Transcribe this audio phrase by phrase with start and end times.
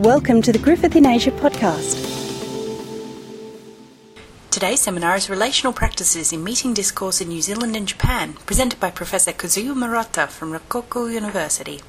[0.00, 1.94] Welcome to the Griffith in Asia podcast.
[4.50, 8.90] Today's seminar is Relational Practices in Meeting Discourse in New Zealand and Japan, presented by
[8.90, 11.82] Professor Kazuyo Murata from Ryukoku University.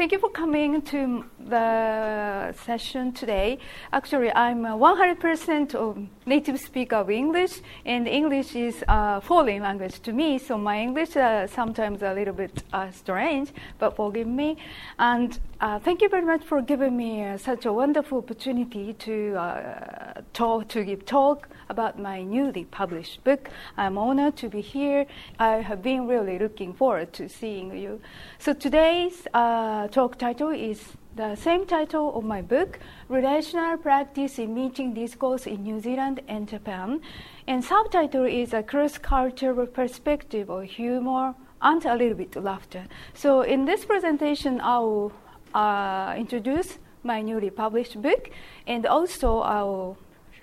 [0.00, 3.58] Thank you for coming to the session today.
[3.92, 10.12] Actually, I'm 100% of native speaker of English, and English is a foreign language to
[10.14, 14.56] me, so my English uh, sometimes a little bit uh, strange, but forgive me.
[14.98, 19.34] And uh, thank you very much for giving me uh, such a wonderful opportunity to
[19.34, 23.50] uh, talk, to give talk about my newly published book.
[23.76, 25.06] I'm honored to be here.
[25.38, 28.00] I have been really looking forward to seeing you.
[28.38, 30.80] So today's uh, talk title is
[31.16, 36.48] the same title of my book, Relational Practice in Meeting Discourse in New Zealand and
[36.48, 37.00] Japan.
[37.48, 42.86] And subtitle is a cross-cultural perspective of humor and a little bit laughter.
[43.14, 45.12] So in this presentation, I will
[45.54, 48.30] uh, introduce my newly published book,
[48.66, 49.98] and also I will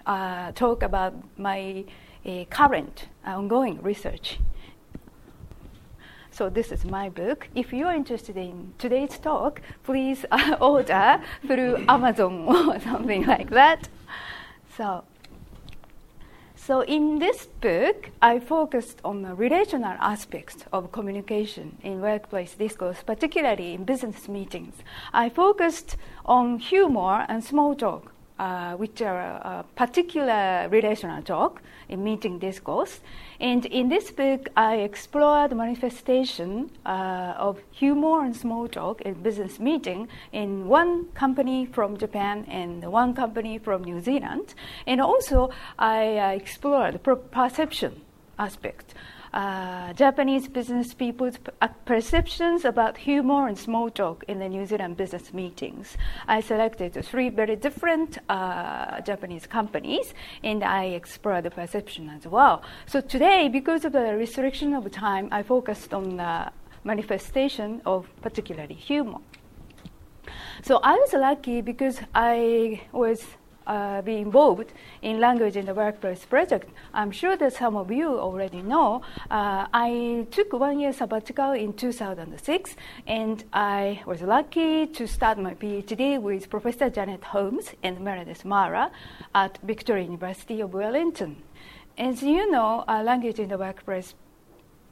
[0.05, 1.85] uh, talk about my
[2.25, 4.39] uh, current ongoing research.
[6.37, 7.49] So this is my book.
[7.55, 13.49] If you are interested in today's talk, please uh, order through Amazon or something like
[13.49, 13.89] that.
[14.77, 15.03] So,
[16.55, 23.01] so in this book, I focused on the relational aspects of communication in workplace discourse,
[23.03, 24.75] particularly in business meetings.
[25.13, 32.03] I focused on humor and small talk uh, which are a particular relational talk in
[32.03, 32.99] meeting discourse.
[33.39, 39.13] And in this book, I explore the manifestation uh, of humor and small talk in
[39.15, 44.53] business meeting in one company from Japan and one company from New Zealand.
[44.85, 48.01] And also, I uh, explore the perception
[48.39, 48.93] aspect
[49.33, 54.97] uh, Japanese business people's uh, perceptions about humor and small talk in the New Zealand
[54.97, 55.97] business meetings.
[56.27, 62.61] I selected three very different uh, Japanese companies and I explored the perception as well.
[62.85, 66.51] So today, because of the restriction of time, I focused on the
[66.83, 69.19] manifestation of particularly humor.
[70.63, 73.23] So I was lucky because I was
[73.67, 76.69] uh, be involved in language in the workplace project.
[76.93, 79.01] I'm sure that some of you already know.
[79.29, 85.53] Uh, I took one year sabbatical in 2006, and I was lucky to start my
[85.53, 88.89] PhD with Professor Janet Holmes and Meredith Marra
[89.35, 91.43] at Victoria University of Wellington.
[91.97, 94.13] As you know, uh, language in the workplace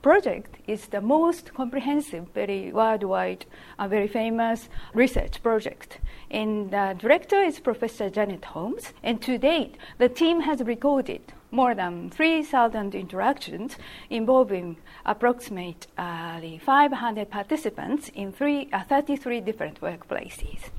[0.05, 3.43] project is the most comprehensive, very worldwide,
[3.79, 5.97] uh, very famous research project.
[6.29, 8.94] And the director is Professor Janet Holmes.
[9.01, 13.77] And to date, the team has recorded more than 3,000 interactions
[14.11, 14.77] involving
[15.07, 20.69] approximately 500 participants in three, uh, 33 different workplaces.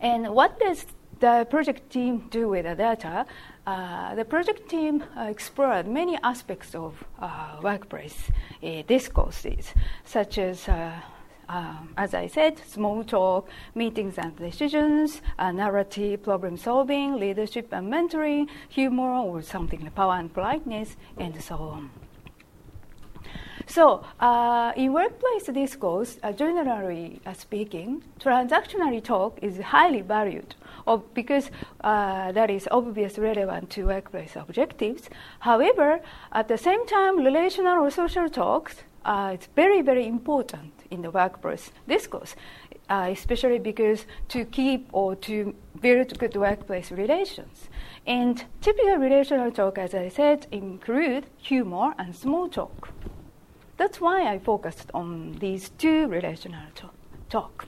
[0.00, 0.86] And what does
[1.20, 3.26] the project team do with the data?
[3.68, 8.30] Uh, the project team uh, explored many aspects of uh, workplace
[8.62, 9.74] uh, discourses,
[10.06, 10.90] such as uh,
[11.50, 18.48] um, as I said, small talk, meetings and decisions, narrative, problem solving, leadership and mentoring,
[18.70, 21.90] humor, or something like power and politeness, and so on.
[23.66, 30.54] So, uh, in workplace discourse, uh, generally speaking, transactional talk is highly valued
[30.96, 31.50] because
[31.82, 35.08] uh, that is obviously relevant to workplace objectives.
[35.40, 36.00] However,
[36.32, 41.10] at the same time, relational or social talks uh, it's very, very important in the
[41.10, 42.36] workplace discourse,
[42.90, 47.68] uh, especially because to keep or to build good workplace relations.
[48.06, 52.90] And typical relational talk, as I said, include humor and small talk.
[53.78, 56.66] That's why I focused on these two relational
[57.30, 57.66] talk.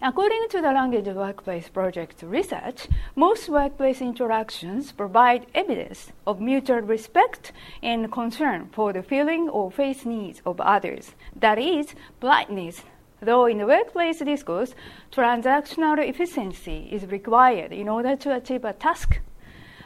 [0.00, 2.86] According to the Language Workplace Project research,
[3.16, 7.50] most workplace interactions provide evidence of mutual respect
[7.82, 11.16] and concern for the feeling or face needs of others.
[11.34, 12.84] That is, politeness.
[13.20, 14.72] Though in the workplace discourse,
[15.10, 19.20] transactional efficiency is required in order to achieve a task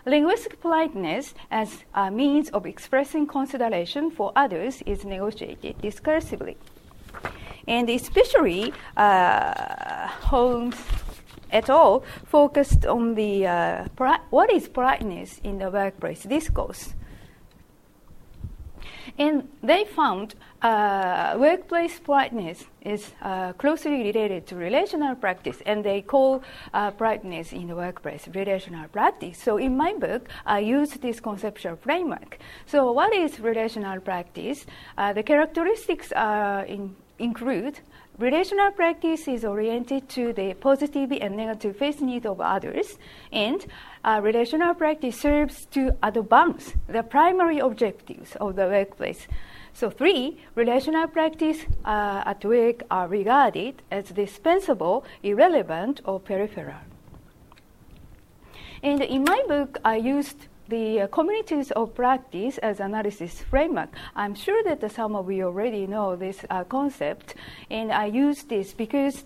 [0.04, 6.56] Linguistic politeness as a means of expressing consideration for others is negotiated discursively.
[7.66, 10.76] And especially, uh, Holmes
[11.52, 12.02] et al.
[12.26, 13.84] focused on the uh,
[14.30, 16.94] what is politeness in the workplace discourse.
[19.18, 26.00] And they found uh, workplace politeness is uh, closely related to relational practice, and they
[26.02, 26.42] call
[26.72, 29.38] uh, politeness in the workplace relational practice.
[29.38, 32.38] So, in my book, I use this conceptual framework.
[32.66, 34.64] So, what is relational practice?
[34.96, 37.80] Uh, the characteristics are in, include
[38.18, 42.98] relational practice is oriented to the positive and negative face needs of others,
[43.32, 43.64] and
[44.04, 49.26] uh, relational practice serves to advance the primary objectives of the workplace.
[49.72, 56.82] So, three, relational practice uh, at work are regarded as dispensable, irrelevant, or peripheral.
[58.82, 63.90] And in my book, I used the uh, communities of practice as analysis framework.
[64.16, 67.34] I'm sure that some of you already know this uh, concept,
[67.70, 69.24] and I use this because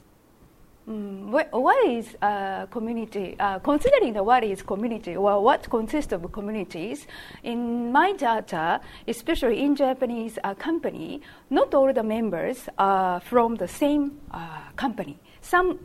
[0.89, 3.35] um, what is uh, community?
[3.41, 7.07] Uh, considering the what is community or what consists of communities,
[7.43, 13.67] in my data, especially in Japanese uh, company, not all the members are from the
[13.67, 15.19] same uh, company.
[15.41, 15.81] Some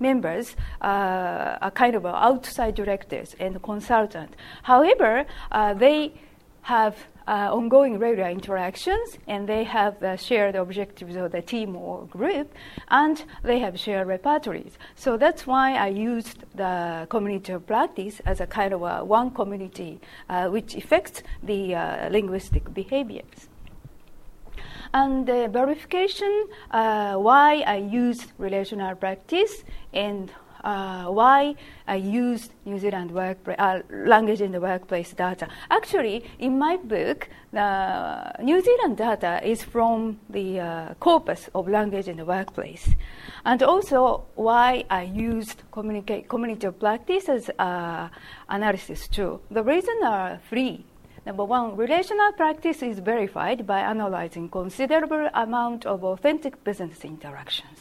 [0.00, 4.34] members uh, are kind of outside directors and consultants.
[4.62, 6.12] However, uh, they
[6.62, 6.96] have
[7.26, 12.52] uh, ongoing regular interactions and they have the shared objectives of the team or group
[12.88, 14.78] and they have shared repertories.
[14.96, 19.30] So that's why I used the community of practice as a kind of a one
[19.30, 23.48] community uh, which affects the uh, linguistic behaviors.
[24.94, 30.30] And the verification, uh, why I use relational practice and
[30.64, 31.54] uh, why
[31.86, 35.48] I use New Zealand uh, language in the workplace data.
[35.70, 42.08] Actually, in my book, the New Zealand data is from the uh, corpus of language
[42.08, 42.90] in the workplace.
[43.44, 48.08] And also, why I used community of practice as uh,
[48.48, 49.40] analysis too.
[49.50, 50.84] The reasons are three.
[51.28, 57.77] Number one, relational practice is verified by analyzing considerable amount of authentic business interactions.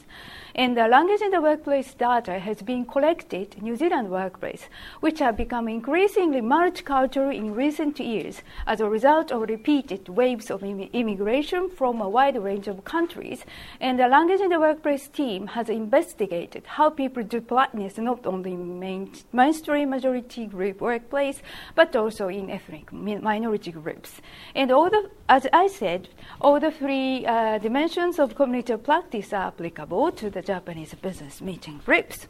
[0.57, 4.69] And the language in the workplace data has been collected in New Zealand workplace,
[5.01, 10.63] which have become increasingly multicultural in recent years as a result of repeated waves of
[10.63, 13.45] immigration from a wide range of countries.
[13.79, 18.53] And the language in the workplace team has investigated how people do politeness not only
[18.53, 21.39] in main, mainstream majority group workplace,
[21.75, 24.21] but also in ethnic minority groups.
[24.55, 26.09] And all the, as I said,
[26.39, 31.81] all the three uh, dimensions of cognitive practice are applicable to the Japanese business meeting
[31.85, 32.27] groups.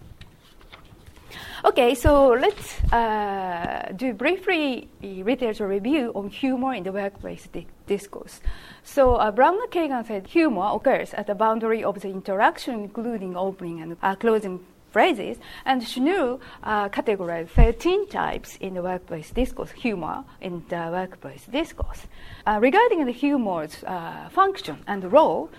[1.65, 8.41] Okay, so let's uh, do briefly literature review on humor in the workplace di- discourse.
[8.83, 13.81] So uh, Brown Kagan said humor occurs at the boundary of the interaction, including opening
[13.81, 14.65] and uh, closing
[14.97, 21.45] phrases, and Schnurr uh, categorized 13 types in the workplace discourse, humor in the workplace
[21.45, 22.07] discourse.
[22.47, 25.51] Uh, regarding the humor's uh, function and role,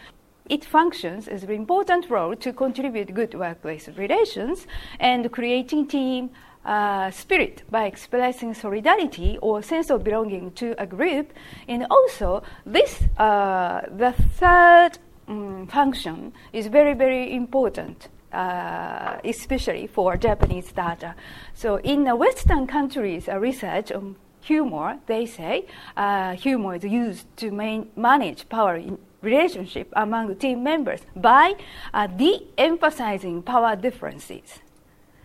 [0.49, 4.67] it functions as an important role to contribute good workplace relations
[4.99, 6.31] and creating team
[6.65, 11.33] uh, spirit by expressing solidarity or sense of belonging to a group.
[11.69, 14.99] And also, this uh, the third
[15.29, 18.09] um, function is very very important.
[18.31, 21.15] Uh, especially for Japanese data.
[21.55, 25.67] So, in the Western countries, research on humor, they say
[25.97, 27.51] uh, humor is used to
[27.97, 28.83] manage power
[29.23, 31.55] relationship among team members by
[31.93, 34.61] uh, de-emphasizing power differences.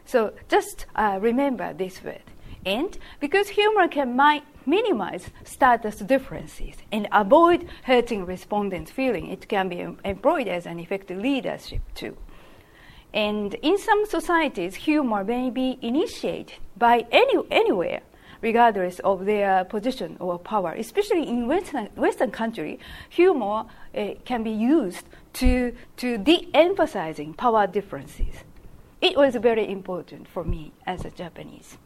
[0.06, 2.24] So just uh, remember this word.
[2.66, 9.70] And because humor can mi- minimize status differences and avoid hurting respondents' feeling, it can
[9.70, 12.18] be employed as an effective leadership too.
[13.14, 18.02] And in some societies, humor may be initiated by any, anywhere
[18.44, 20.74] regardless of their position or power.
[20.74, 22.78] Especially in Western, Western country,
[23.10, 23.64] humor
[23.96, 28.44] uh, can be used to, to de-emphasizing power differences.
[29.02, 31.78] It was very important for me as a Japanese.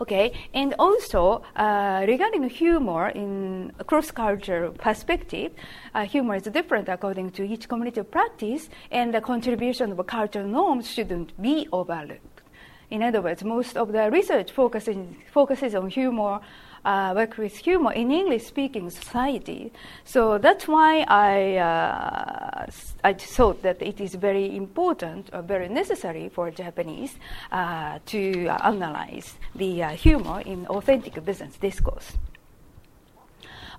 [0.00, 5.52] Okay, and also uh, regarding humor in cross-cultural perspective,
[5.94, 10.46] uh, humor is different according to each community of practice, and the contribution of cultural
[10.46, 12.42] norms shouldn't be overlooked.
[12.90, 14.96] In other words, most of the research focuses,
[15.32, 16.40] focuses on humor,
[16.84, 19.72] uh, work with humor in English-speaking society.
[20.04, 22.66] So that's why I, uh,
[23.04, 27.14] I thought that it is very important or very necessary for Japanese
[27.50, 32.12] uh, to analyze the uh, humor in authentic business discourse.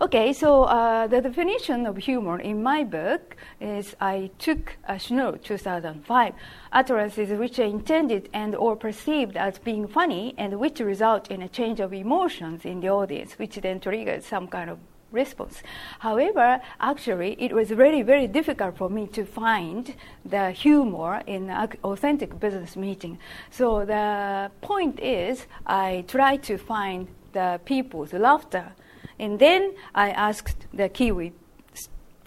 [0.02, 5.40] Okay, so uh, the definition of humor in my book is I took a Schnurr
[5.44, 6.34] 2005
[6.72, 11.48] utterances which are intended and or perceived as being funny and which result in a
[11.48, 14.80] change of emotions in the audience, which then triggers some kind of
[15.12, 15.62] response.
[16.00, 19.94] However, actually, it was very, very difficult for me to find
[20.26, 21.52] the humor in
[21.84, 23.20] authentic business meeting.
[23.52, 28.74] So the point is, I try to find the people's laughter
[29.20, 31.34] and then I asked the Kiwi,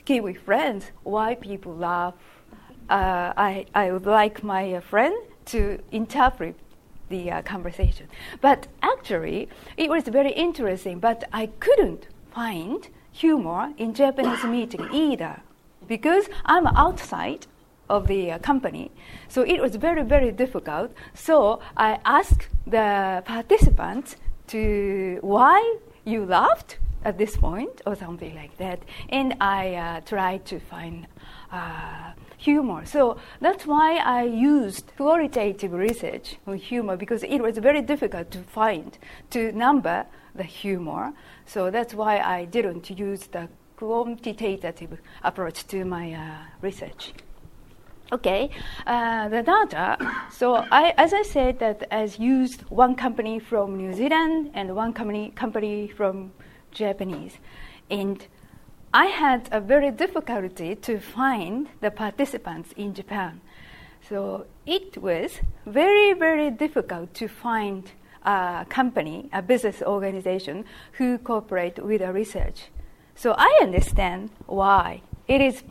[0.04, 2.14] Kiwi friends why people laugh
[2.88, 5.14] uh, I, I would like my uh, friend
[5.46, 6.54] to interpret
[7.08, 8.08] the uh, conversation.
[8.40, 15.40] But actually, it was very interesting, but I couldn't find humor in Japanese meeting either
[15.86, 17.46] because I'm outside
[17.88, 18.90] of the uh, company.
[19.28, 20.92] So it was very, very difficult.
[21.14, 24.16] So I asked the participants
[24.48, 28.82] to why you laughed at this point or something like that.
[29.10, 31.06] And I uh, tried to find
[31.52, 32.86] uh, humor.
[32.86, 38.38] So that's why I used qualitative research on humor because it was very difficult to
[38.38, 38.96] find,
[39.30, 41.12] to number the humor.
[41.44, 47.12] So that's why I didn't use the quantitative approach to my uh, research.
[48.12, 48.50] Okay,
[48.86, 49.98] uh, the data.
[50.30, 54.92] So I, as I said, that as used one company from New Zealand and one
[54.92, 56.32] company company from
[56.70, 57.38] Japanese,
[57.90, 58.24] and
[58.94, 63.40] I had a very difficulty to find the participants in Japan.
[64.08, 67.90] So it was very very difficult to find
[68.22, 72.68] a company, a business organization who cooperate with a research.
[73.16, 75.64] So I understand why it is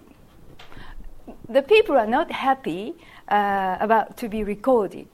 [1.50, 2.96] the people are not happy
[3.28, 5.08] uh, about to be recorded,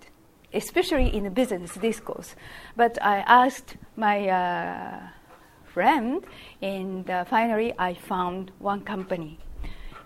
[0.53, 2.35] especially in business discourse.
[2.75, 4.99] But I asked my uh,
[5.73, 6.23] friend,
[6.61, 9.39] and uh, finally I found one company.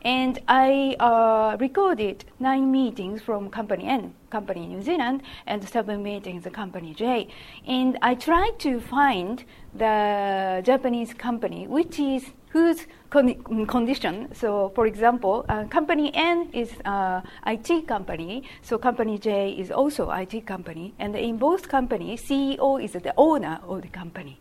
[0.03, 6.45] And I uh, recorded nine meetings from Company N, Company New Zealand, and seven meetings
[6.53, 7.27] Company J.
[7.65, 9.43] And I tried to find
[9.73, 12.85] the Japanese company, which is whose
[13.15, 14.33] con- condition.
[14.33, 20.11] So, for example, uh, company N is uh, IT company, so company J is also
[20.11, 24.39] IT company, and in both companies, CEO is the owner of the company.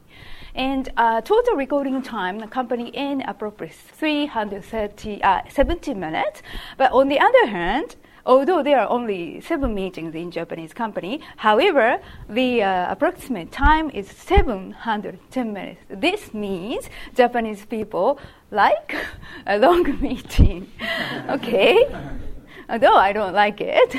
[0.55, 6.43] And uh, total recording time, the company N appropriates 330, uh, 70 minutes.
[6.77, 11.99] But on the other hand, although there are only seven meetings in Japanese company, however,
[12.29, 15.81] the uh, approximate time is 710 minutes.
[15.89, 18.19] This means Japanese people
[18.51, 18.95] like
[19.47, 20.71] a long meeting.
[21.29, 21.87] okay?
[22.69, 23.97] Although I don't like it.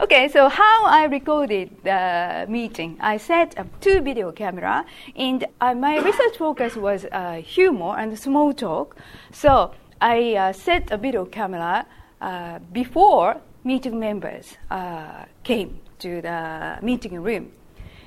[0.00, 2.96] okay, so how I recorded the meeting.
[2.98, 8.18] I set up two video camera, and uh, my research focus was uh, humor and
[8.18, 8.96] small talk.
[9.32, 11.86] So I uh, set a video camera
[12.24, 17.52] uh, before meeting members uh, came to the meeting room.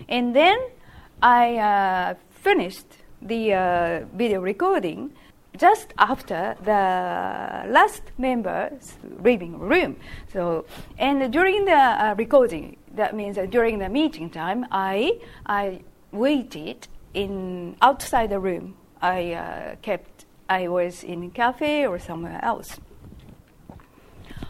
[0.09, 0.57] And then
[1.21, 2.87] I uh, finished
[3.21, 5.13] the uh, video recording
[5.55, 9.97] just after the last member's leaving room.
[10.33, 10.65] So,
[10.97, 15.81] and during the recording, that means during the meeting time, I I
[16.11, 18.77] waited in outside the room.
[18.99, 20.25] I kept.
[20.49, 22.79] I was in a cafe or somewhere else.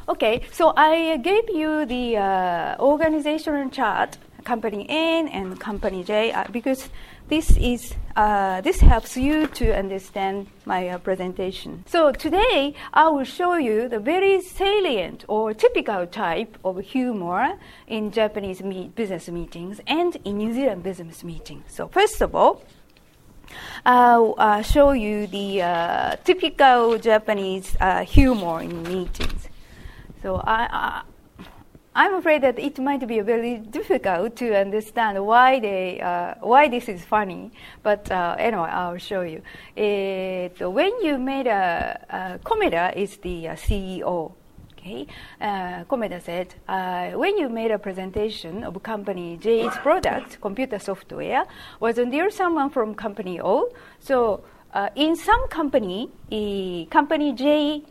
[0.09, 6.45] Okay, so I gave you the uh, organizational chart, company N and company J, uh,
[6.49, 6.89] because
[7.27, 11.83] this is uh, this helps you to understand my uh, presentation.
[11.85, 18.11] So today I will show you the very salient or typical type of humor in
[18.11, 21.65] Japanese meet, business meetings and in New Zealand business meetings.
[21.67, 22.61] So first of all.
[23.85, 29.46] I'll uh, show you the uh, typical Japanese humor in meetings.
[30.23, 31.03] So I,
[31.93, 36.69] I, am afraid that it might be very difficult to understand why they, uh, why
[36.69, 37.51] this is funny.
[37.83, 39.41] But uh, anyway, I'll show you.
[39.75, 44.33] It, when you made a, a Komeda is the uh, CEO.
[44.73, 45.07] Okay,
[45.41, 51.45] uh, Komeda said, uh, when you made a presentation of company J's product, computer software,
[51.79, 53.69] wasn't there someone from company O?
[53.99, 54.43] So
[54.73, 56.09] uh, in some company,
[56.89, 57.83] company J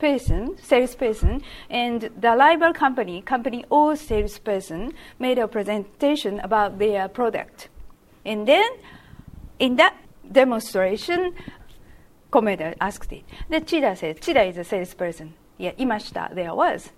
[0.00, 7.68] person, salesperson, and the rival company, company O salesperson, made a presentation about their product.
[8.24, 8.70] And then,
[9.58, 9.96] in that
[10.32, 11.34] demonstration,
[12.32, 13.24] Komeda asked it.
[13.48, 15.34] The Chida said, Chida is a salesperson.
[15.58, 16.90] Yeah, Imashita, there was.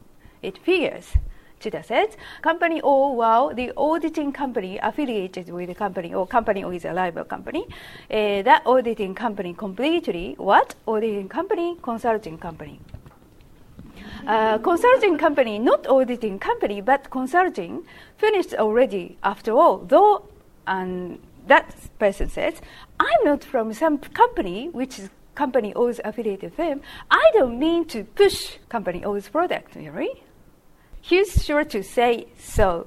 [0.42, 1.16] It figures.
[1.62, 6.84] Chida says, company O, while the auditing company affiliated with the company or company is
[6.84, 7.66] a rival company,
[8.10, 10.74] uh, that auditing company completely, what?
[10.86, 12.80] Auditing company, consulting company.
[14.26, 17.84] Uh, consulting company, not auditing company, but consulting,
[18.16, 19.78] finished already after all.
[19.78, 20.28] Though,
[20.66, 22.60] and that person says,
[23.00, 26.82] I'm not from some company which is company O's affiliated firm.
[27.10, 30.22] I don't mean to push company O's product, really.
[31.02, 32.86] He's sure to say so.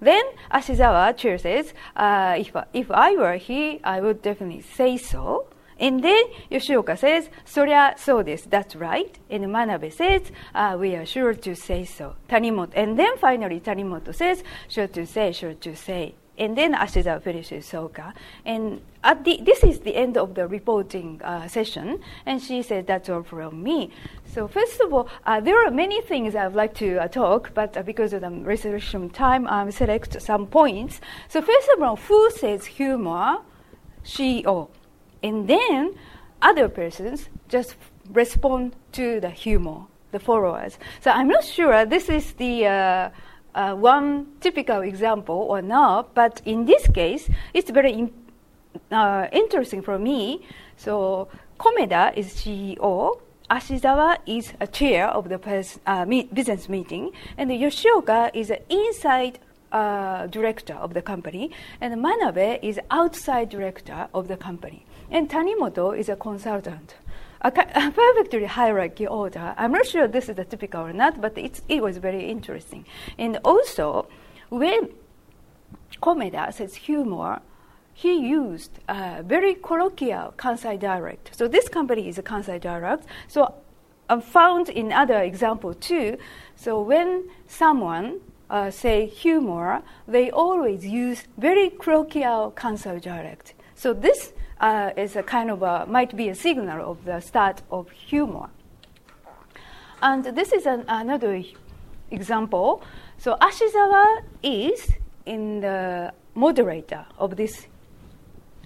[0.00, 5.46] Then Ashizawa chooses, uh, if, if I were he, I would definitely say so.
[5.78, 9.16] And then Yoshioka says, Soria so this, that's right.
[9.30, 10.22] And Manabe says,
[10.54, 12.16] uh, we are sure to say so.
[12.28, 16.16] Tanimoto, and then finally Tanimoto says, sure to say, sure to say.
[16.38, 18.14] And then Ashizawa finishes Soka.
[18.44, 22.00] And at the, this is the end of the reporting uh, session.
[22.24, 23.90] And she said, that's all from me.
[24.24, 27.52] So first of all, uh, there are many things I would like to uh, talk,
[27.52, 31.00] but uh, because of the reservation time, I'll select some points.
[31.28, 33.38] So first of all, who says humor?
[34.02, 34.68] She or.
[35.22, 35.94] And then
[36.40, 37.76] other persons just
[38.10, 40.78] respond to the humor, the followers.
[41.00, 43.12] So I'm not sure this is the
[43.54, 48.12] uh, one typical example or not, but in this case, it's very in,
[48.90, 50.46] uh, interesting for me.
[50.76, 51.28] So
[51.58, 57.50] Komeda is CEO, Ashizawa is a chair of the pers- uh, meet, business meeting, and
[57.50, 59.38] Yoshioka is an inside
[59.70, 65.96] uh, director of the company, and Manabe is outside director of the company, and Tanimoto
[65.96, 66.94] is a consultant
[67.42, 69.54] a, a perfectly hierarchy order.
[69.56, 72.86] I'm not sure this is the typical or not, but it was very interesting.
[73.18, 74.08] And also,
[74.48, 74.90] when
[76.00, 77.40] Komeda says humor,
[77.94, 81.36] he used very colloquial Kansai dialect.
[81.36, 83.04] So this company is a Kansai dialect.
[83.28, 83.54] So
[84.08, 86.16] I found in other example too.
[86.56, 88.20] So when someone
[88.50, 93.54] uh, say humor, they always use very colloquial Kansai dialect.
[93.74, 94.32] So this
[94.62, 98.48] uh, is a kind of a, might be a signal of the start of humor.
[100.00, 101.42] And this is an, another
[102.10, 102.82] example.
[103.18, 104.92] So Ashizawa is
[105.26, 107.66] in the moderator of this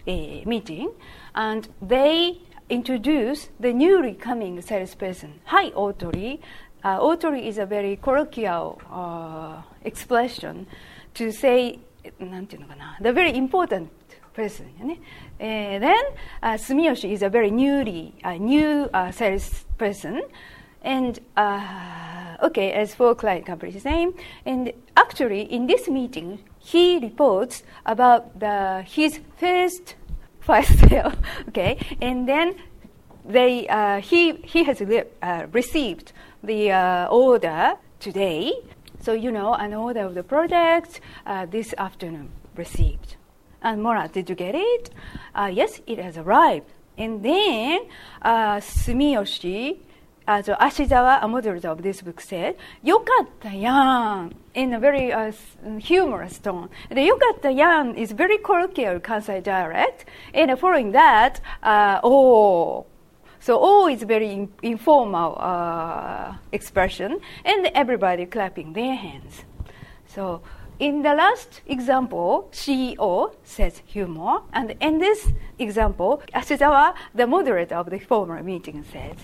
[0.07, 0.13] uh,
[0.45, 0.93] meeting,
[1.35, 5.41] and they introduce the newly coming salesperson.
[5.47, 6.41] Hi, Otori.
[6.85, 10.67] Uh, Otori is a very colloquial uh, expression
[11.15, 11.79] to say,
[12.19, 13.91] the very important
[14.37, 14.69] person.
[15.41, 16.05] Uh, then
[16.43, 20.23] uh, Sumiyoshi is a very newly uh, new uh, salesperson,
[20.83, 24.15] and uh, okay, as for client company's name,
[24.45, 29.97] and actually in this meeting he reports about the his first
[30.41, 31.13] fire sale.
[31.49, 32.55] okay, and then
[33.25, 38.53] they uh, he he has uh, received the uh, order today.
[39.01, 43.16] So you know an order of the project uh, this afternoon received.
[43.67, 44.91] And Mora, did you get it?
[45.35, 46.71] Uh, yes, it has arrived.
[46.97, 47.81] And then
[48.23, 49.79] uh, Sumiyoshi,
[50.29, 55.33] uh, so Ashizawa, a model of this book, said, Yokatta yan, in a very uh,
[55.81, 56.69] humorous tone.
[56.91, 60.05] The yokatta yan is very colloquial Kansai dialect.
[60.33, 62.87] And following that, uh, oh.
[63.41, 69.43] So oh is very in- informal uh, expression, and everybody clapping their hands.
[70.07, 70.43] So
[70.79, 77.91] in the last example, CEO says humor, and in this example, Ashizawa, the moderator of
[77.91, 79.17] the former meeting, says.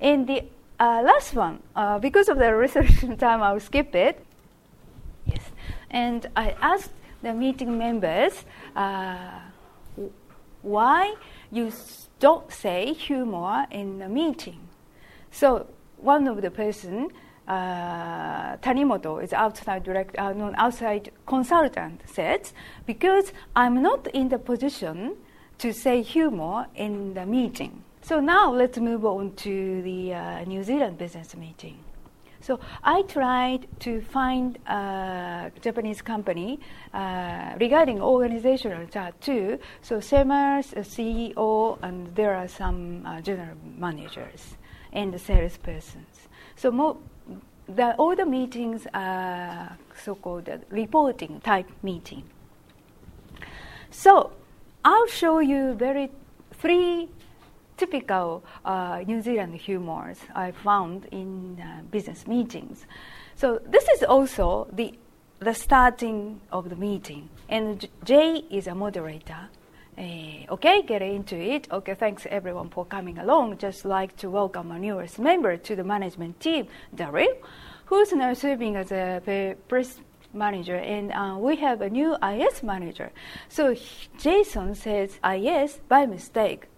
[0.00, 0.44] In the
[0.78, 4.24] uh, last one, uh, because of the resolution time, I'll skip it.
[5.24, 5.50] Yes,
[5.90, 6.92] and I asked
[7.22, 8.44] the meeting members
[8.76, 9.40] uh,
[10.62, 11.14] why
[11.50, 11.72] you
[12.20, 14.68] don't say humor in the meeting.
[15.30, 15.66] So
[15.96, 17.10] one of the person
[17.48, 22.52] uh, Tanimoto is outside direct, uh, outside consultant says
[22.86, 25.16] because I'm not in the position
[25.58, 27.82] to say humor in the meeting.
[28.02, 31.78] So now let's move on to the uh, New Zealand business meeting.
[32.40, 36.60] So I tried to find a Japanese company
[36.94, 39.58] uh, regarding organizational chart too.
[39.82, 44.56] So Semars, CEO, and there are some uh, general managers
[44.92, 46.28] and salespersons.
[46.56, 46.98] So mo-
[47.68, 52.24] the, all the meetings are so-called reporting type meeting.
[53.90, 54.32] So
[54.84, 56.10] I'll show you very
[56.52, 57.08] three
[57.76, 62.86] typical uh, New Zealand humors I found in uh, business meetings.
[63.36, 64.94] So this is also the
[65.40, 69.48] the starting of the meeting, and Jay is a moderator.
[69.98, 71.66] Uh, okay, get into it.
[71.72, 73.58] Okay, thanks everyone for coming along.
[73.58, 77.34] Just like to welcome our newest member to the management team, Daryl,
[77.86, 79.98] who's now serving as a press
[80.32, 83.10] manager, and uh, we have a new IS manager.
[83.48, 83.74] So
[84.18, 86.68] Jason says IS by mistake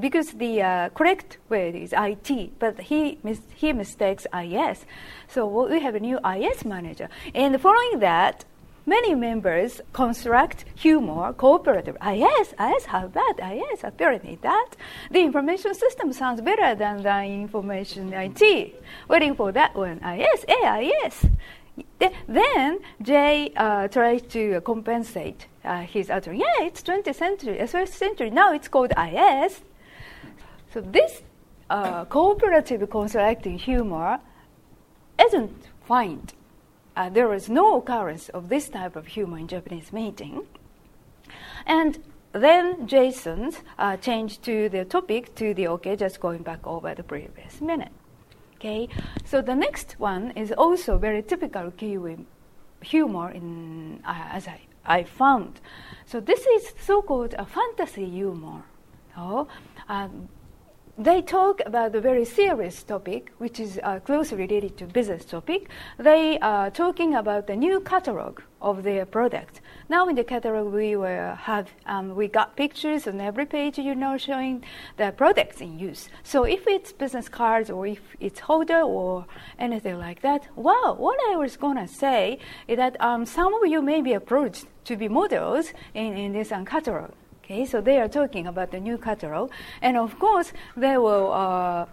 [0.00, 4.86] because the uh, correct word is IT, but he mis- he mistakes IS.
[5.28, 8.46] So we have a new IS manager, and following that,
[8.84, 11.96] Many members construct humor cooperative.
[12.00, 13.38] Ah, yes, ah, yes, how bad?
[13.40, 14.70] Ah, yes, apparently that.
[15.10, 18.74] The information system sounds better than the information IT.
[19.08, 20.00] Waiting for that one.
[20.02, 21.26] Ah, yes, eh, ah, yes.
[22.26, 26.32] Then Jay uh, tries to compensate uh, his utter.
[26.32, 28.30] Yeah, it's 20th century, uh, 1st century.
[28.30, 29.60] Now it's called IS.
[30.74, 31.22] So this
[31.70, 34.18] uh, cooperative constructing humor
[35.18, 36.34] isn't found.
[36.94, 40.42] Uh, there is no occurrence of this type of humor in Japanese meeting.
[41.66, 41.98] And
[42.32, 47.02] then Jason uh, changed to the topic to the okay, just going back over the
[47.02, 47.92] previous minute.
[48.56, 48.88] Okay,
[49.24, 52.26] so the next one is also very typical Kiwi
[52.80, 55.60] humor in uh, as I, I found.
[56.06, 58.62] So this is so-called a fantasy humor.
[59.14, 59.48] So,
[59.88, 60.28] um,
[60.98, 65.70] they talk about a very serious topic, which is uh, closely related to business topic.
[65.98, 69.62] They are talking about the new catalog of their product.
[69.88, 74.18] Now in the catalog we have um, we got pictures on every page, you know,
[74.18, 74.64] showing
[74.98, 76.10] the products in use.
[76.24, 79.24] So if it's business cards or if it's holder or
[79.58, 80.94] anything like that, wow!
[80.98, 84.96] What I was gonna say is that um, some of you may be approached to
[84.96, 87.12] be models in, in this um, catalog.
[87.52, 89.50] Okay, so they are talking about the new catalog,
[89.82, 91.84] and of course they will uh,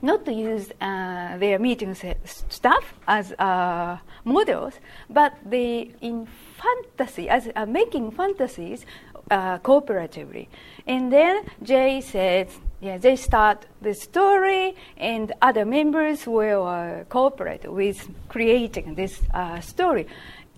[0.00, 4.74] not use uh, their meeting staff as uh, models,
[5.08, 8.86] but they in fantasy as uh, making fantasies
[9.32, 10.46] uh, cooperatively.
[10.86, 17.68] And then Jay says, yeah, they start the story, and other members will uh, cooperate
[17.68, 19.20] with creating this
[19.62, 20.06] story.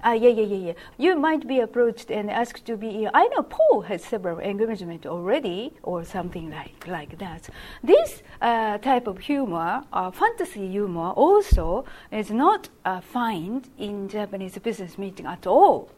[0.04, 0.72] Uh, yeah, yeah, yeah, yeah.
[0.98, 3.08] You might be approached and asked to be.
[3.14, 7.48] I know Paul has several engagements already, or something like like that.
[7.84, 14.58] This uh, type of humor, uh, fantasy humor, also is not uh, found in Japanese
[14.58, 15.88] business meeting at all.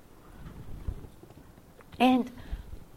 [1.98, 2.30] And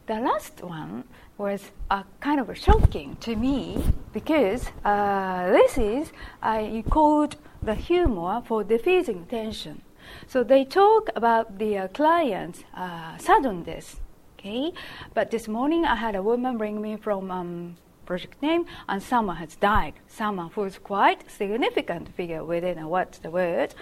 [0.08, 1.06] the last one
[1.38, 8.42] was uh, kind of shocking to me because uh, this is I called the humor
[8.46, 9.84] for diffusing tension.
[10.28, 13.98] So they talk about the uh, client's uh, suddenness.
[14.40, 14.72] Okay,
[15.14, 19.38] but this morning I had a woman bring me from um, project name, and someone
[19.38, 19.94] has died.
[20.08, 23.74] Someone who's quite significant figure within uh, what's the word.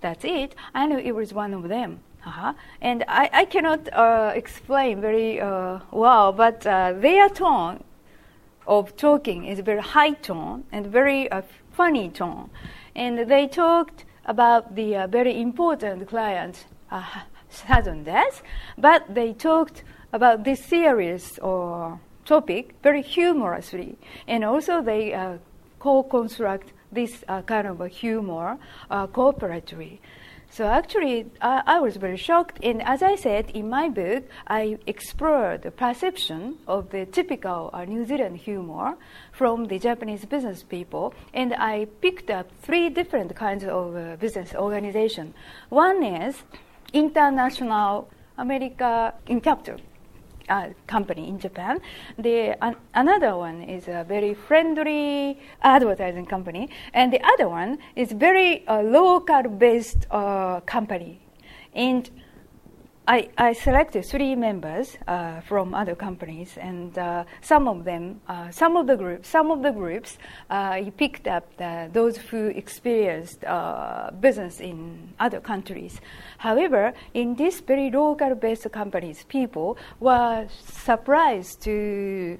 [0.00, 0.54] That's it.
[0.74, 2.00] I know it was one of them.
[2.26, 2.52] Uh-huh.
[2.80, 7.82] And I, I cannot uh, explain very uh, well, but uh, their tone
[8.66, 12.50] of talking is very high tone and very uh, funny tone.
[12.94, 17.02] And they talked about the uh, very important client uh,
[17.50, 18.42] sudden death,
[18.78, 25.36] but they talked about this serious or topic very humorously, and also they uh,
[25.80, 28.56] co-construct this uh, kind of a humor
[28.90, 29.98] uh, cooperatively.
[30.52, 32.58] So actually, I, I, was very shocked.
[32.60, 37.84] And as I said in my book, I explored the perception of the typical uh,
[37.84, 38.96] New Zealand humor
[39.30, 44.52] from the Japanese business people, and I picked up three different kinds of uh, business
[44.52, 45.34] organization.
[45.68, 46.42] One is
[46.92, 49.76] international America in capital
[50.50, 51.80] uh, company in Japan.
[52.18, 58.12] The uh, another one is a very friendly advertising company, and the other one is
[58.12, 61.20] very uh, local-based uh, company.
[61.72, 62.10] And
[63.10, 68.52] I, I selected three members uh, from other companies, and uh, some of them, uh,
[68.52, 70.16] some of the groups, some of the groups,
[70.48, 76.00] uh, picked up the, those who experienced uh, business in other countries.
[76.38, 82.38] However, in these very local-based companies, people were surprised to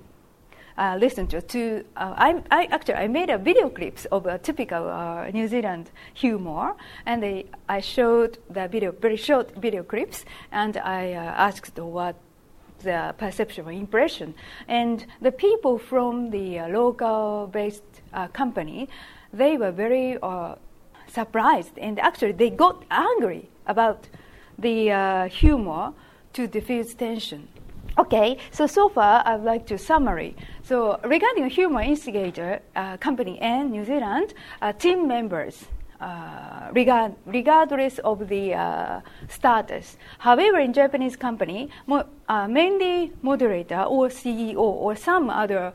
[0.80, 1.42] uh, listen to.
[1.42, 5.46] to uh, I, I, actually I made a video clips of a typical uh, New
[5.46, 11.18] Zealand humor, and they, I showed the video, very short video clips, and I uh,
[11.18, 12.16] asked what
[12.82, 14.34] the perception or impression.
[14.68, 17.82] And the people from the uh, local-based
[18.14, 18.88] uh, company,
[19.34, 20.18] they were very
[21.08, 24.08] surprised, and actually they got angry about
[24.58, 25.92] the humor
[26.32, 27.48] to diffuse tension.
[27.98, 30.36] Okay, so so far I'd like to summary.
[30.62, 35.66] So regarding human Instigator uh, company and New Zealand, uh, team members,
[36.00, 39.98] uh, regard, regardless of the uh, status.
[40.18, 45.72] However, in Japanese company, mo- uh, mainly moderator or CEO or some other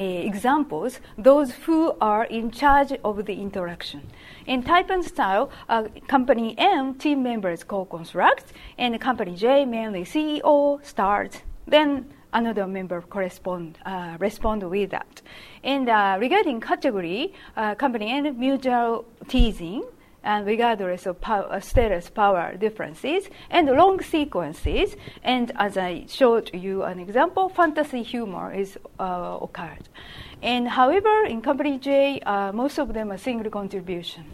[0.00, 4.02] uh, examples, those who are in charge of the interaction.
[4.46, 10.84] In type and style, uh, company M team members co-construct, and company J mainly CEO
[10.84, 15.22] starts, then another member correspond uh, respond with that.
[15.64, 19.84] And uh, regarding category, uh, company N mutual teasing,
[20.28, 24.94] and regardless of power, status power differences, and long sequences.
[25.22, 29.88] And as I showed you an example, fantasy humor is uh, occurred.
[30.42, 34.24] And however, in company J, uh, most of them are single contribution.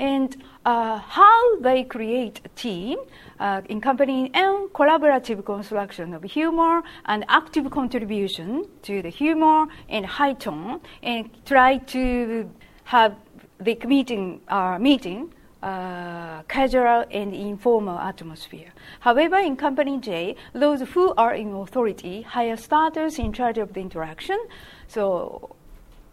[0.00, 0.30] and
[0.64, 2.98] uh, how they create a team
[3.40, 10.06] uh, in company and collaborative construction of humor and active contribution to the humor and
[10.06, 12.48] high tone and try to
[12.84, 13.12] have
[13.60, 18.72] the meeting uh, meeting uh, casual and informal atmosphere.
[19.00, 23.80] However, in Company J, those who are in authority hire starters in charge of the
[23.80, 24.38] interaction.
[24.86, 25.56] So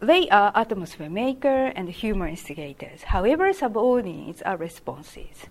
[0.00, 3.04] they are atmosphere maker and humor instigators.
[3.04, 5.46] However, subordinates are responses.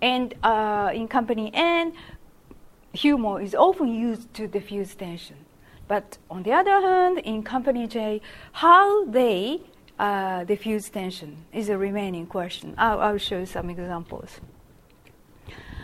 [0.00, 1.94] And uh, in Company N,
[2.92, 5.36] humor is often used to diffuse tension.
[5.88, 8.20] But on the other hand, in Company J,
[8.52, 9.60] how they
[10.02, 12.74] uh, diffuse tension is a remaining question.
[12.76, 14.40] I'll, I'll show some examples.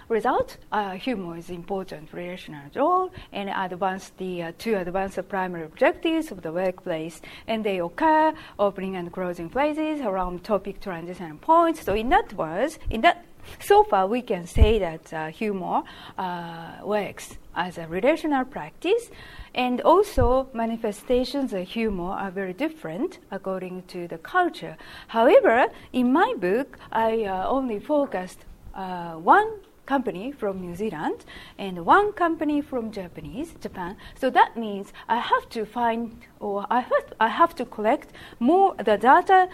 [0.09, 5.65] Result, uh, humor is important relational role and advance the uh, to advance the primary
[5.65, 11.83] objectives of the workplace, and they occur opening and closing phrases around topic transition points.
[11.83, 13.25] So in that words, in that
[13.61, 15.83] so far we can say that uh, humor
[16.17, 19.11] uh, works as a relational practice
[19.55, 24.77] and also, manifestations of humor are very different according to the culture.
[25.09, 29.49] However, in my book, I uh, only focused uh, one
[29.87, 31.25] company from New Zealand
[31.57, 33.97] and one company from Japanese Japan.
[34.21, 36.03] So that means I have to find
[36.41, 39.49] or I have, I have to collect more the data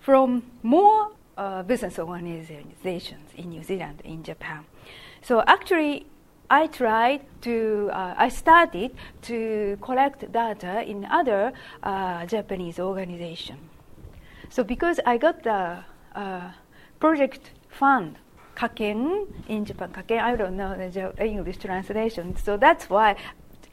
[0.00, 4.66] from more uh, business organizations in New Zealand in Japan.
[5.22, 6.06] So actually,
[6.50, 11.52] I tried to, uh, I started to collect data in other
[11.82, 13.60] uh, Japanese organizations.
[14.50, 16.50] So because I got the uh,
[17.00, 18.16] project fund,
[18.54, 23.16] Kaken in Japan, Kaken, I don't know the English translation, so that's why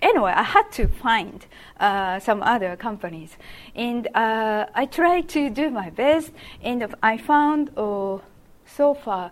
[0.01, 1.45] anyway, I had to find
[1.79, 3.37] uh, some other companies.
[3.75, 8.19] And uh, I tried to do my best, and I found uh,
[8.65, 9.31] so far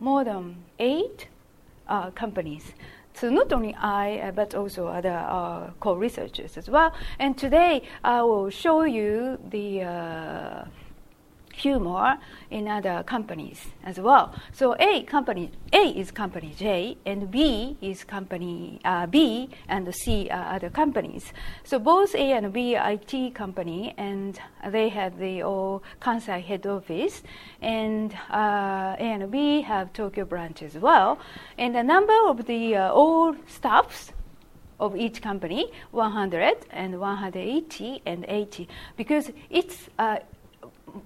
[0.00, 1.28] more than eight
[1.88, 2.72] uh, companies.
[3.14, 6.92] So not only I, uh, but also other uh, co-researchers as well.
[7.18, 9.82] And today I will show you the
[11.64, 12.16] uh, more
[12.50, 14.34] in other companies as well.
[14.52, 20.28] So A company A is company J, and B is company uh, B, and C
[20.30, 21.32] are other companies.
[21.64, 26.66] So both A and B are IT company, and they have the all Kansai head
[26.66, 27.22] office,
[27.60, 31.18] and uh, A and B have Tokyo branch as well.
[31.56, 34.12] And the number of the uh, staffs
[34.80, 40.18] of each company 100 and 180 and 80 because it's uh,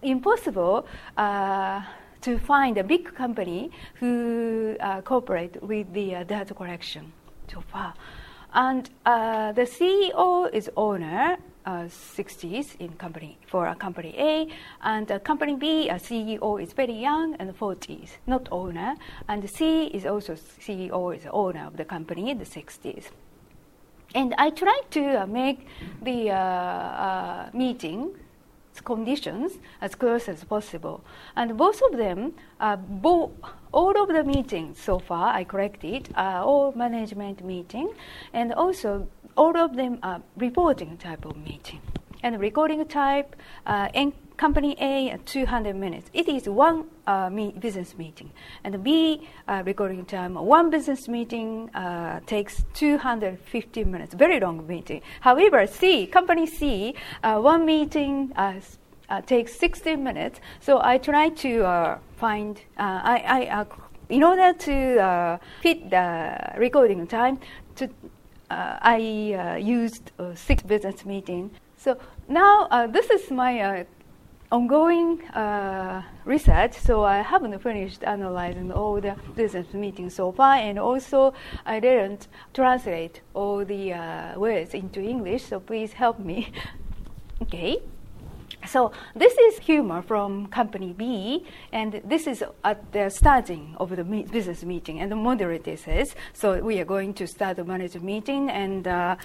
[0.02, 1.82] impossible uh,
[2.20, 7.12] to find a big company who uh, cooperate with the uh, data collection
[7.52, 7.94] so far.
[8.54, 14.48] And uh, the CEO is owner, 60s uh, in company for a company A,
[14.82, 18.94] and company B, a CEO is very young and 40s, not owner,
[19.28, 23.04] and C is also CEO is owner of the company in the 60s.
[24.14, 25.66] And I tried to uh, make
[26.02, 28.10] the uh, meeting
[28.80, 31.04] conditions as close as possible.
[31.36, 33.32] And both of them, uh, bo-
[33.72, 37.92] all of the meetings so far I collected are all management meeting,
[38.32, 41.80] and also all of them are reporting type of meeting.
[42.22, 43.34] And recording type,
[43.66, 43.88] uh,
[44.42, 46.10] company A 200 minutes.
[46.12, 48.28] It is one uh, me- business meeting,
[48.64, 54.14] and B uh, recording time one business meeting uh, takes 250 minutes.
[54.14, 55.00] Very long meeting.
[55.20, 58.54] However, C company C uh, one meeting uh,
[59.08, 60.40] uh, takes 60 minutes.
[60.58, 63.66] So I try to find I, I
[64.08, 66.08] in order to fit the
[66.56, 67.38] recording time
[67.76, 67.88] to
[68.50, 71.52] I used six business meeting.
[71.76, 71.96] So
[72.28, 73.84] now uh, this is my uh,
[74.52, 80.78] ongoing uh, research, so I haven't finished analyzing all the business meetings so far, and
[80.78, 81.32] also
[81.64, 86.52] I didn't translate all the uh, words into English, so please help me.
[87.42, 87.78] okay.
[88.68, 94.04] So this is humor from company B, and this is at the starting of the
[94.04, 98.50] business meeting, and the moderator says, so we are going to start the manager meeting,
[98.50, 99.16] and uh,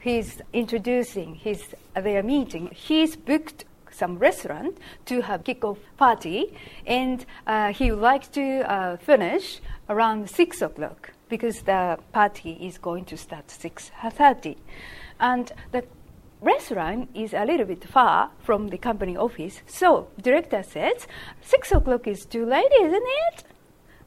[0.00, 1.62] he's introducing his
[1.94, 2.70] their meeting.
[2.72, 3.66] He's booked
[4.00, 6.38] some restaurant to have kickoff party,
[6.86, 12.78] and uh, he would like to uh, finish around six o'clock because the party is
[12.78, 14.56] going to start six thirty,
[15.20, 15.84] and the
[16.40, 19.60] restaurant is a little bit far from the company office.
[19.66, 21.06] So director says
[21.42, 23.44] six o'clock is too late, isn't it?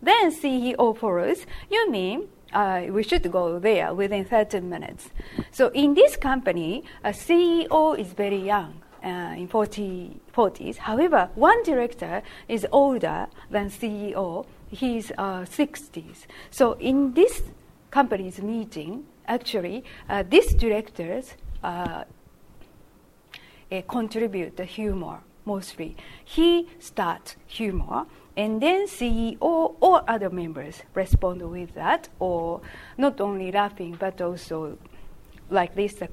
[0.02, 1.46] Then CEO follows.
[1.70, 5.12] You mean uh, we should go there within 30 minutes.
[5.52, 10.78] So in this company, a CEO is very young uh, in 40, 40s.
[10.78, 14.46] However, one director is older than CEO.
[14.70, 16.26] He's uh, 60s.
[16.50, 17.44] So in this
[17.92, 22.04] company's meeting, actually, uh, these directors uh,
[23.72, 25.96] uh, contribute the humor mostly.
[26.24, 32.62] He starts humor, and then CEO or other members respond with that, or
[32.98, 34.78] not only laughing but also
[35.50, 36.08] like this, uh,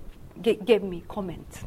[0.82, 1.64] me comments.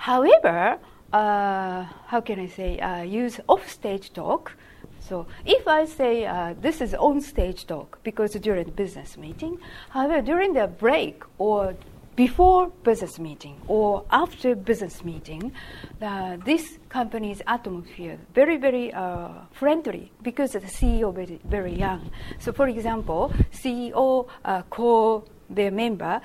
[0.00, 0.78] However,
[1.12, 4.56] uh, how can I say, uh, use off-stage talk.
[4.98, 9.58] So if I say uh, this is on-stage talk because during the business meeting,
[9.90, 11.76] however, during the break or
[12.16, 15.52] before business meeting or after business meeting,
[16.00, 22.10] uh, this company's atmosphere very very uh, friendly because the CEO very very young.
[22.38, 26.20] So for example, CEO uh, call their member.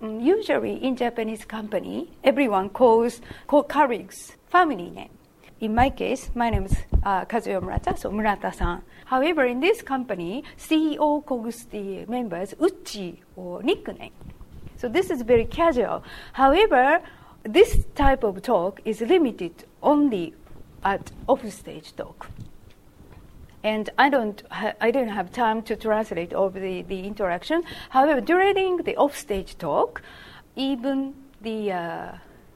[0.00, 5.10] Mm, usually in Japanese company, everyone calls call colleagues family name.
[5.58, 8.82] In my case, my name is uh, Kazuyo Murata, so Murata-san.
[9.06, 14.12] However, in this company, CEO calls the members Uchi or nickname.
[14.76, 16.04] So this is very casual.
[16.32, 17.00] However,
[17.42, 20.32] this type of talk is limited only
[20.84, 22.30] at off-stage talk.
[23.68, 27.62] And I don't, ha- I don't have time to translate all the, the interaction.
[27.90, 30.02] However, during the offstage talk,
[30.56, 32.12] even the uh,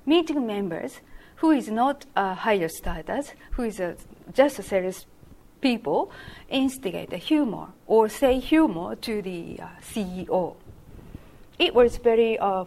[0.07, 0.93] meeting members,
[1.37, 3.97] who is not a higher status, who is a,
[4.33, 5.07] just a serious
[5.61, 6.11] people,
[6.49, 10.57] instigate a humor or say humor to the uh, CEO
[11.63, 12.65] it was very uh,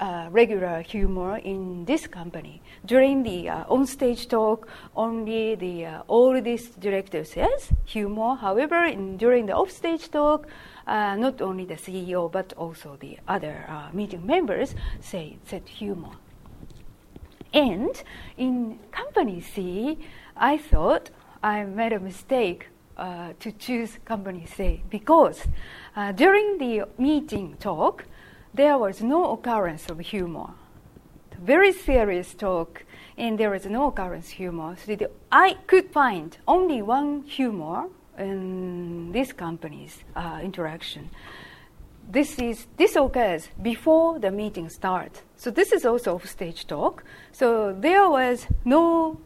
[0.00, 2.62] uh, regular humor in this company.
[2.86, 8.34] During the uh, on-stage talk, only the uh, director says humor.
[8.34, 10.46] However, in, during the off-stage talk,
[10.86, 16.12] uh, not only the CEO but also the other uh, meeting members say said humor.
[17.52, 18.02] And
[18.38, 19.98] in company C,
[20.36, 21.10] I thought
[21.42, 25.42] I made a mistake uh, to choose company C because
[26.14, 28.04] during the meeting talk,
[28.54, 30.50] there was no occurrence of humor.
[31.38, 32.84] Very serious talk,
[33.16, 34.76] and there was no occurrence humor.
[34.76, 34.96] So
[35.32, 41.10] I could find only one humor in this company's uh, interaction.
[42.10, 45.22] This is this occurs before the meeting starts.
[45.36, 47.04] So this is also off stage talk.
[47.32, 49.20] So there was no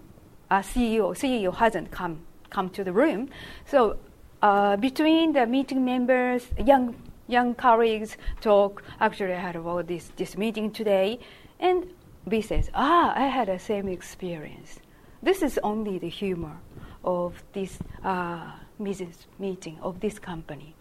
[0.50, 1.16] uh, CEO.
[1.16, 3.30] CEO hasn't come come to the room.
[3.66, 3.96] So
[4.42, 6.94] uh, between the meeting members, young
[7.28, 8.82] young colleagues talk.
[9.00, 11.18] Actually, I had about this this meeting today,
[11.60, 11.86] and
[12.28, 14.80] B says, "Ah, I had the same experience."
[15.22, 16.58] This is only the humor
[17.02, 20.74] of this uh, meeting of this company,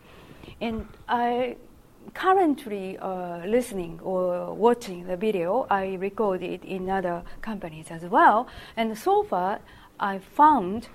[0.60, 1.56] and I
[2.14, 8.98] currently uh, listening or watching the video I recorded in other companies as well, and
[8.98, 9.60] so far
[10.00, 10.90] I found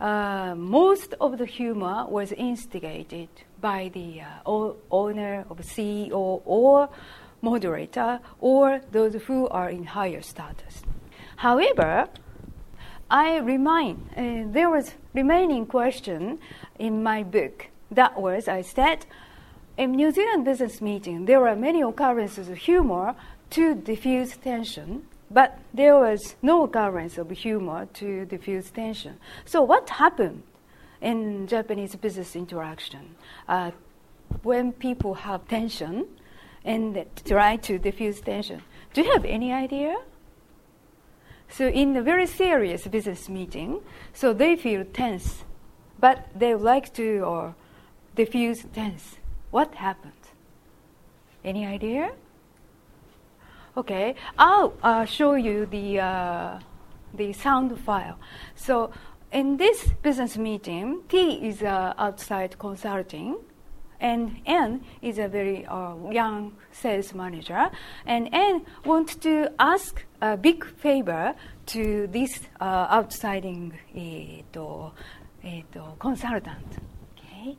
[0.00, 3.28] uh, most of the humor was instigated
[3.64, 6.90] by the uh, owner of CEO or
[7.40, 10.82] moderator or those who are in higher status.
[11.36, 12.08] However,
[13.10, 16.40] I remind uh, there was remaining question
[16.78, 17.68] in my book.
[17.90, 19.06] That was I said
[19.78, 23.14] in New Zealand business meeting there are many occurrences of humor
[23.56, 29.14] to diffuse tension but there was no occurrence of humor to diffuse tension.
[29.46, 30.42] So, what happened
[31.04, 33.14] in Japanese business interaction
[33.46, 33.70] uh,
[34.42, 36.06] when people have tension
[36.64, 38.62] and try to diffuse tension?
[38.94, 39.96] Do you have any idea?
[41.48, 43.80] So, in a very serious business meeting,
[44.12, 45.44] so they feel tense,
[46.00, 47.54] but they like to or
[48.16, 49.16] diffuse tense.
[49.50, 50.12] What happened?
[51.44, 52.12] Any idea?
[53.76, 56.60] Okay, I'll uh, show you the, uh,
[57.12, 58.18] the sound file.
[58.56, 58.90] So
[59.34, 63.36] in this business meeting, T is uh, outside consulting,
[64.00, 67.68] and N is a very uh, young sales manager,
[68.06, 71.34] and N wants to ask a big favor
[71.66, 74.60] to this uh, outsiding uh,
[75.44, 76.78] uh consultant.
[77.18, 77.56] Okay.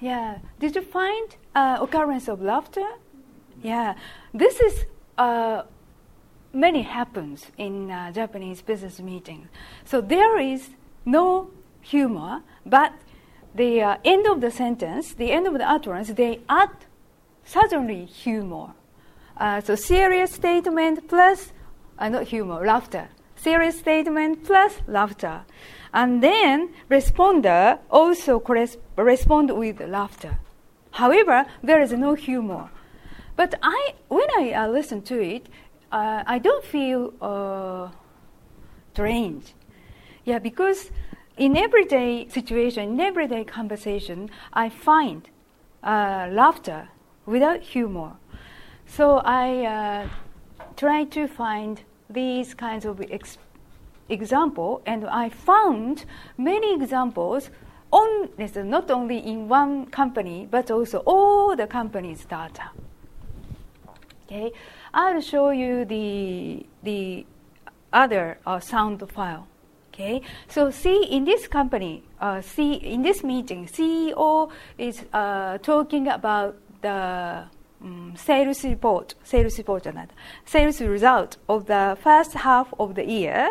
[0.00, 0.38] Yeah.
[0.60, 2.86] Did you find uh, occurrence of laughter?
[3.62, 3.94] Yeah.
[4.34, 4.84] This is
[5.16, 5.62] uh,
[6.52, 9.48] many happens in uh, Japanese business meetings.
[9.84, 10.70] So there is
[11.04, 11.50] no
[11.80, 12.92] humor, but
[13.54, 16.70] the uh, end of the sentence, the end of the utterance, they add
[17.44, 18.74] suddenly humor.
[19.36, 21.52] Uh, so serious statement plus,
[21.98, 23.08] uh, not humor, laughter.
[23.44, 25.44] Serious statement plus laughter.
[25.92, 30.38] And then responder also corres- respond with laughter.
[30.92, 32.70] However, there is no humor.
[33.36, 35.46] But I, when I uh, listen to it,
[35.92, 37.90] uh, I don't feel uh,
[38.94, 39.52] strange.
[40.24, 40.90] Yeah, because
[41.36, 45.28] in everyday situation, in everyday conversation, I find
[45.82, 46.88] uh, laughter
[47.26, 48.12] without humor.
[48.86, 50.08] So I uh,
[50.76, 53.38] try to find these kinds of ex-
[54.08, 56.04] example, and I found
[56.36, 57.50] many examples.
[57.92, 58.28] On,
[58.64, 62.70] not only in one company, but also all the companies' data.
[64.26, 64.50] Okay,
[64.92, 67.24] I'll show you the the
[67.92, 69.46] other uh, sound file.
[69.92, 76.08] Okay, so see in this company, uh, see in this meeting, CEO is uh, talking
[76.08, 77.44] about the
[77.84, 79.86] um, sales report, sales report,
[80.44, 83.50] sales result of the first half of the year,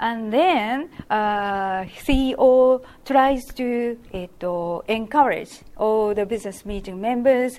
[0.00, 3.98] and then uh, CEO tries to
[4.88, 7.58] encourage all the business meeting members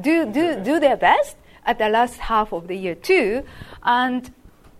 [0.00, 3.42] do do do their best at the last half of the year too,
[3.82, 4.32] and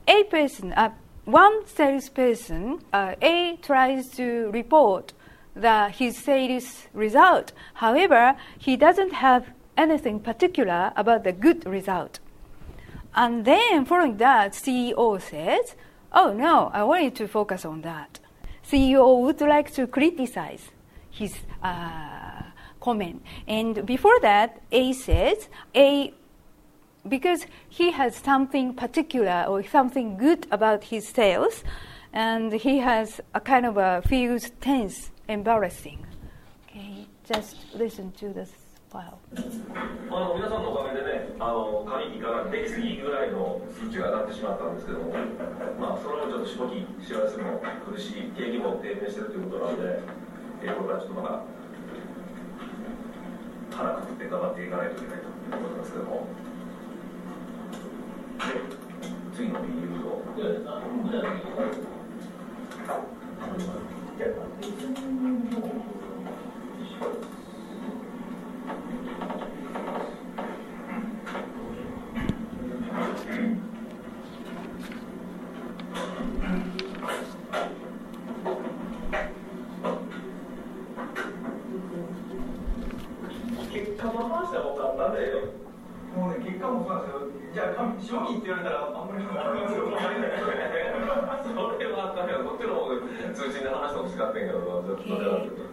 [0.06, 0.72] a person.
[0.72, 0.90] Uh,
[1.24, 5.12] one salesperson, uh, A tries to report
[5.54, 7.52] the, his sales result.
[7.74, 12.18] However, he doesn't have anything particular about the good result.
[13.14, 15.74] And then, following that, CEO says,
[16.12, 18.18] Oh no, I want you to focus on that.
[18.68, 20.70] CEO would like to criticize
[21.10, 22.42] his uh,
[22.80, 23.22] comment.
[23.46, 26.12] And before that, A says, A
[27.08, 31.64] because he has something particular or something good about his sales,
[32.12, 36.06] and he has a kind of a feels tense, embarrassing.
[36.68, 38.52] Okay, just listen to this
[38.88, 39.12] file.
[40.10, 45.12] あの皆さんのおかげでね、あの仮にができすぎぐらいの数値が上がってしまったんですけども、
[45.78, 50.00] まあそれをちょっとしのぎ知らせるの苦しい景気も低迷しているということなので、
[50.64, 51.42] えー、これからちょっとまだ
[53.70, 56.26] 腹くくって頑張っていかないといけないということなんですけども。
[59.34, 60.18] 次の理由を。
[83.70, 84.12] 結果の
[86.16, 87.54] もうね、結果もそうなんで。
[87.54, 89.84] じゃあ、って言われたら、あんまり分かんないですよ。
[89.90, 90.18] それ。
[92.44, 95.38] こっちの通信で話してほしかったんけど、ちょっとそれは。
[95.40, 95.67] Uh,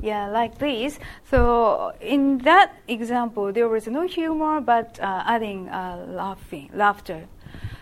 [0.00, 0.98] yeah, like this.
[1.30, 7.26] So in that example, there was no humor, but uh, adding uh, laughing, laughter.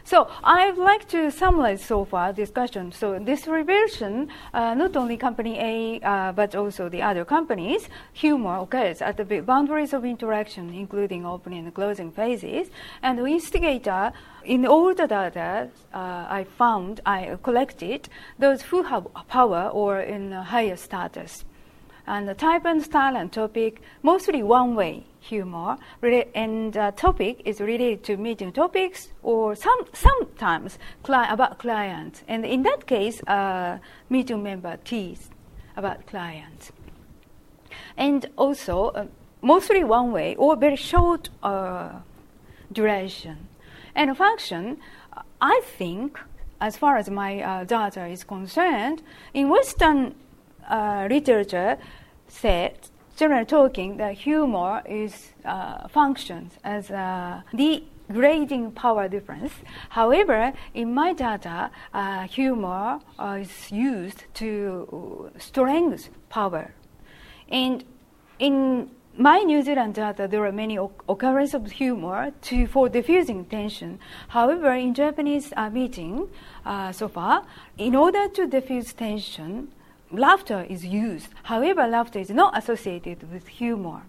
[0.07, 2.93] So I'd like to summarize so far discussion.
[2.93, 8.59] So this revelation, uh, not only company A, uh, but also the other companies, humor
[8.61, 12.71] occurs at the boundaries of interaction, including opening and closing phases.
[13.03, 14.13] And the instigator,
[14.45, 15.99] in all the data uh,
[16.31, 18.09] I found, I collected,
[18.39, 21.45] those who have power or in higher status.
[22.07, 27.61] And the type and style and topic, mostly one way humor, and uh, topic is
[27.61, 32.23] related to meeting topics or some sometimes cli- about clients.
[32.29, 33.79] And in that case, uh,
[34.09, 35.33] meeting member teased
[35.77, 36.71] about clients.
[37.97, 39.07] And also, uh,
[39.43, 41.91] mostly one way or very short uh,
[42.73, 43.49] duration.
[43.95, 44.79] And function,
[45.41, 46.21] I think,
[46.61, 49.03] as far as my uh, data is concerned,
[49.35, 50.15] in Western
[50.69, 51.79] uh, literature
[52.29, 52.79] said,
[53.17, 59.53] generally talking, that humor is uh, functions as a degrading power difference.
[59.91, 66.75] However, in my data, uh, humor uh, is used to strengthen power.
[67.49, 67.85] And
[68.39, 70.77] in my New Zealand data, there are many
[71.09, 73.99] occurrences of humor to, for diffusing tension.
[74.29, 76.29] However, in Japanese uh, meeting
[76.67, 77.45] uh, so far,
[77.79, 79.73] in order to diffuse tension,
[80.11, 81.29] laughter is used.
[81.45, 84.03] However, laughter is not associated with humor.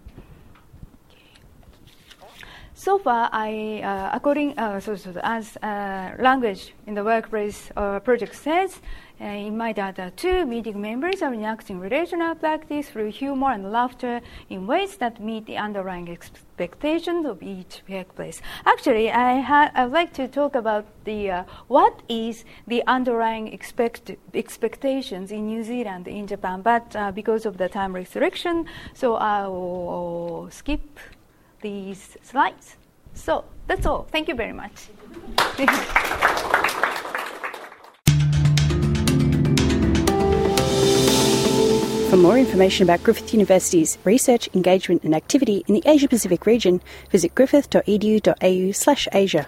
[2.78, 7.98] So far, I uh, according uh, so, so as uh, language in the workplace uh,
[7.98, 8.80] project says,
[9.20, 14.20] uh, in my data two, meeting members are enacting relational practice through humor and laughter
[14.48, 18.40] in ways that meet the underlying expectations of each workplace.
[18.64, 24.12] Actually, I ha- I'd like to talk about the uh, what is the underlying expect-
[24.34, 30.48] expectations in New Zealand in Japan, but because of the time restriction, so I will
[30.52, 31.00] skip
[31.60, 32.76] these slides.
[33.14, 34.06] So that's all.
[34.10, 34.88] Thank you very much.
[42.08, 46.80] For more information about Griffith University's research, engagement and activity in the Asia Pacific region,
[47.10, 49.46] visit griffith.edu.au/asia.